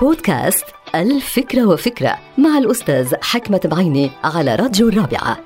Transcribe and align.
بودكاست 0.00 0.64
الفكرة 0.94 1.66
وفكرة 1.66 2.18
مع 2.38 2.58
الأستاذ 2.58 3.14
حكمة 3.22 3.60
بعيني 3.64 4.10
على 4.24 4.54
راديو 4.54 4.88
الرابعة 4.88 5.38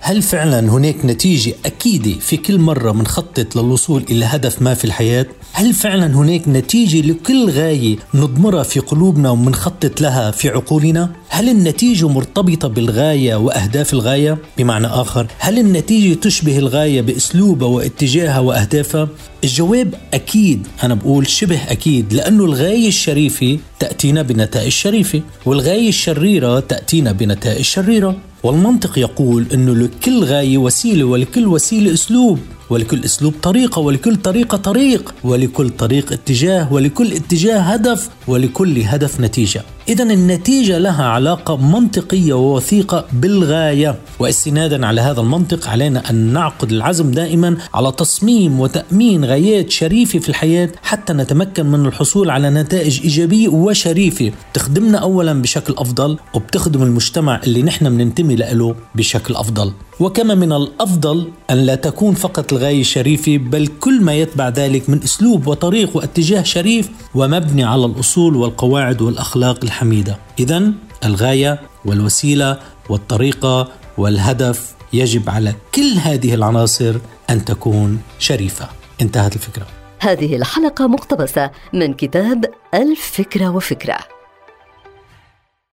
هل 0.00 0.22
فعلا 0.22 0.60
هناك 0.60 0.96
نتيجة 1.04 1.54
أكيدة 1.66 2.20
في 2.20 2.36
كل 2.36 2.58
مرة 2.58 2.92
منخطط 2.92 3.56
للوصول 3.56 4.04
إلى 4.10 4.24
هدف 4.24 4.62
ما 4.62 4.74
في 4.74 4.84
الحياة؟ 4.84 5.26
هل 5.52 5.72
فعلا 5.72 6.06
هناك 6.06 6.48
نتيجة 6.48 7.10
لكل 7.10 7.50
غاية 7.50 7.96
نضمرها 8.14 8.62
في 8.62 8.80
قلوبنا 8.80 9.30
ومنخطط 9.30 10.00
لها 10.00 10.30
في 10.30 10.48
عقولنا؟ 10.48 11.12
هل 11.28 11.48
النتيجة 11.48 12.08
مرتبطة 12.08 12.68
بالغاية 12.68 13.34
وأهداف 13.34 13.92
الغاية؟ 13.92 14.38
بمعنى 14.58 14.86
آخر، 14.86 15.26
هل 15.38 15.58
النتيجة 15.58 16.14
تشبه 16.14 16.58
الغاية 16.58 17.00
بأسلوبها 17.00 17.68
واتجاهها 17.68 18.38
وأهدافها؟ 18.38 19.08
الجواب 19.44 19.94
أكيد 20.14 20.66
أنا 20.82 20.94
بقول 20.94 21.26
شبه 21.26 21.60
أكيد 21.68 22.12
لأنه 22.12 22.44
الغاية 22.44 22.88
الشريفة 22.88 23.58
تأتينا 23.78 24.22
بنتائج 24.22 24.72
شريفة 24.72 25.22
والغاية 25.46 25.88
الشريرة 25.88 26.60
تأتينا 26.60 27.12
بنتائج 27.12 27.64
شريرة 27.64 28.16
والمنطق 28.42 28.98
يقول 28.98 29.46
أنه 29.54 29.74
لكل 29.74 30.24
غاية 30.24 30.58
وسيلة 30.58 31.04
ولكل 31.04 31.46
وسيلة 31.46 31.94
أسلوب 31.94 32.38
ولكل 32.70 33.04
أسلوب 33.04 33.34
طريقه 33.42 33.78
ولكل 33.80 34.16
طريقة 34.16 34.56
طريق 34.56 35.14
ولكل 35.24 35.70
طريق 35.70 36.12
اتجاه 36.12 36.72
ولكل 36.72 37.12
اتجاه 37.12 37.58
هدف 37.58 38.08
ولكل 38.28 38.82
هدف 38.82 39.20
نتيجة. 39.20 39.62
اذا 39.88 40.04
النتيجة 40.04 40.78
لها 40.78 41.04
علاقة 41.04 41.56
منطقية 41.56 42.32
ووثيقة 42.32 43.04
بالغاية. 43.12 43.98
واستنادا 44.18 44.86
على 44.86 45.00
هذا 45.00 45.20
المنطق 45.20 45.68
علينا 45.68 46.10
أن 46.10 46.14
نعقد 46.14 46.72
العزم 46.72 47.10
دائما 47.10 47.56
على 47.74 47.92
تصميم 47.92 48.60
وتأمين 48.60 49.24
غايات 49.24 49.70
شريفة 49.70 50.18
في 50.18 50.28
الحياة 50.28 50.68
حتى 50.82 51.12
نتمكن 51.12 51.66
من 51.66 51.86
الحصول 51.86 52.30
على 52.30 52.50
نتائج 52.50 53.00
إيجابية 53.02 53.48
وشريفة. 53.48 54.32
تخدمنا 54.54 54.98
اولا 54.98 55.42
بشكل 55.42 55.74
أفضل 55.78 56.18
وبتخدم 56.34 56.82
المجتمع 56.82 57.40
اللي 57.46 57.62
نحن 57.62 57.90
بننتمي 57.90 58.36
له 58.36 58.74
بشكل 58.94 59.34
أفضل. 59.34 59.72
وكما 60.00 60.34
من 60.34 60.52
الأفضل 60.52 61.28
أن 61.50 61.56
لا 61.56 61.74
تكون 61.74 62.14
فقط 62.14 62.52
الغايه 62.56 62.80
الشريفه 62.80 63.36
بل 63.36 63.66
كل 63.66 64.02
ما 64.02 64.14
يتبع 64.14 64.48
ذلك 64.48 64.90
من 64.90 65.02
أسلوب 65.02 65.46
وطريق 65.46 65.96
واتجاه 65.96 66.42
شريف 66.42 66.88
ومبني 67.14 67.64
على 67.64 67.84
الأصول 67.84 68.36
والقواعد 68.36 69.02
والأخلاق 69.02 69.64
الحميدة. 69.64 70.18
اذا 70.38 70.72
الغاية 71.04 71.60
والوسيلة 71.84 72.58
والطريقة 72.88 73.68
والهدف 73.98 74.74
يجب 74.92 75.30
على 75.30 75.54
كل 75.74 75.92
هذه 76.04 76.34
العناصر 76.34 76.94
أن 77.30 77.44
تكون 77.44 77.98
شريفة. 78.18 78.68
انتهت 79.00 79.36
الفكرة. 79.36 79.66
هذه 80.00 80.36
الحلقة 80.36 80.86
مقتبسة 80.86 81.50
من 81.72 81.94
كتاب 81.94 82.44
الفكرة 82.74 83.48
وفكرة 83.48 84.15